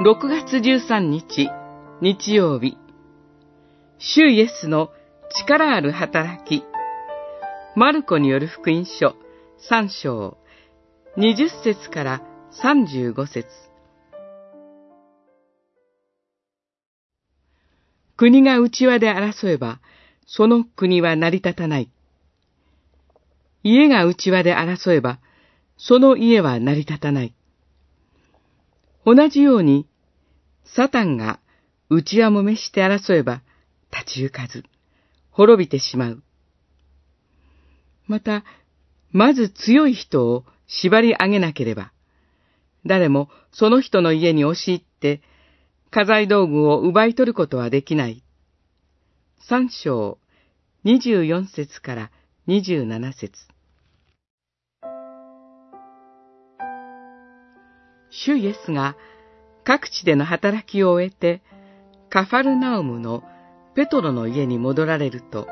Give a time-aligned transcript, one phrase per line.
[0.00, 1.48] 6月13日、
[2.00, 2.76] 日曜日。
[3.98, 4.90] 主イエスの
[5.30, 6.64] 力ある働き。
[7.76, 9.14] マルコによる福音書
[9.70, 10.36] 3章
[11.16, 12.22] 20節から
[12.60, 13.46] 35節
[18.16, 19.78] 国が内輪で争えば、
[20.26, 21.88] その国は成り立たない。
[23.62, 25.20] 家が内輪で争えば、
[25.76, 27.32] その家は成り立たない。
[29.04, 29.86] 同じように、
[30.64, 31.40] サタンが
[31.90, 33.42] 内輪もめして争えば、
[33.92, 34.64] 立ち行かず、
[35.30, 36.22] 滅びてしまう。
[38.06, 38.44] また、
[39.12, 41.92] まず強い人を縛り上げなければ、
[42.86, 45.22] 誰もその人の家に押し入って、
[45.90, 48.22] 家財道具を奪い取ることはできない。
[49.38, 50.18] 三章、
[50.82, 52.10] 二十四節から
[52.46, 53.32] 二十七節
[58.14, 58.96] 主イエスが
[59.64, 61.42] 各地での働きを終えて、
[62.10, 63.24] カファルナウムの
[63.74, 65.48] ペトロの家に戻られると、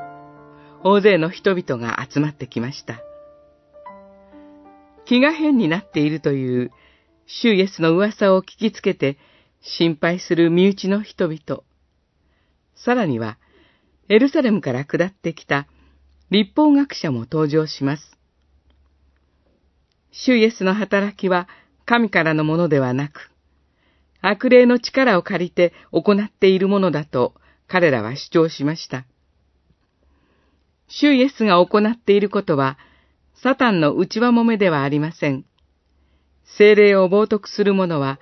[0.85, 3.01] 大勢の人々が集まってきました。
[5.07, 6.71] 気が変になっているという
[7.27, 9.19] 主イエスの噂を聞きつけて
[9.61, 11.63] 心配する身内の人々。
[12.77, 13.39] さらには、
[14.09, 15.67] エルサレムから下ってきた
[16.31, 18.03] 立法学者も登場します。
[20.13, 21.49] 主イエスの働きは
[21.93, 23.31] 神からのものではなく、
[24.23, 27.35] 悪霊の力を借りて行っているものだと
[27.69, 29.05] 彼らは主張しました。
[30.89, 32.79] 主イエスが行っていることは、
[33.35, 35.45] サタンの内輪もめではありません。
[36.57, 38.19] 精霊を冒涜する者は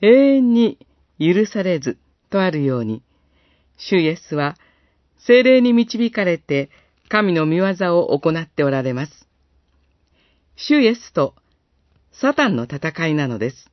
[0.00, 0.84] 永遠に
[1.20, 1.98] 許されず
[2.30, 3.00] とあるように、
[3.76, 4.56] 主イエスは
[5.18, 6.68] 精霊に導かれて
[7.08, 9.28] 神の見業を行っておられます。
[10.56, 11.36] 主イエスと
[12.20, 13.70] サタンの戦いなのです。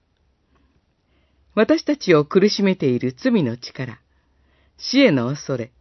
[1.53, 3.99] 私たちを苦しめている罪の力、
[4.77, 5.71] 死への恐れ、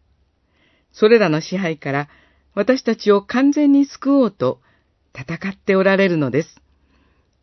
[0.92, 2.08] それらの支配から
[2.54, 4.60] 私たちを完全に救おうと
[5.14, 6.60] 戦っておられるのです。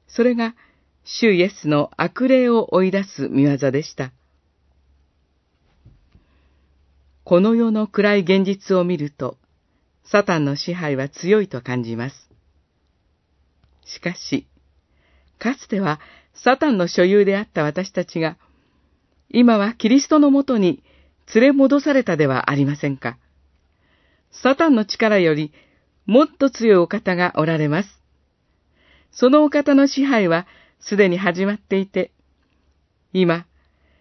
[0.07, 0.55] それが、
[1.03, 4.11] 主イエスの悪霊を追い出す見業でした。
[7.23, 9.37] この世の暗い現実を見ると、
[10.03, 12.29] サタンの支配は強いと感じます。
[13.85, 14.47] しかし、
[15.39, 15.99] かつては
[16.33, 18.37] サタンの所有であった私たちが、
[19.29, 20.83] 今はキリストのもとに
[21.33, 23.17] 連れ戻されたではありませんか。
[24.31, 25.51] サタンの力より
[26.05, 27.89] もっと強いお方がおられます。
[29.11, 30.47] そのお方の支配は
[30.79, 32.11] すでに始まっていて、
[33.13, 33.45] 今、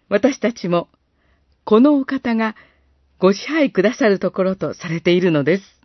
[0.09, 0.89] 私たちも、
[1.63, 2.55] このお方が
[3.19, 5.76] ご支配くださるところとされているのです。